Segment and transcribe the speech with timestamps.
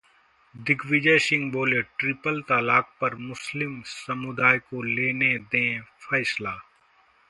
[0.55, 6.59] दिग्विजय सिंह बोले- ट्रिपल तलाक पर मुस्लिम समुदाय को लेने दें फैसला